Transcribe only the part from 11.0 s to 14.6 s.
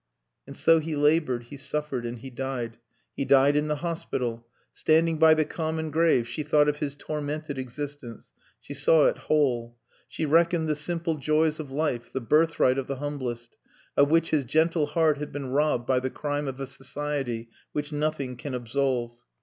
joys of life, the birthright of the humblest, of which his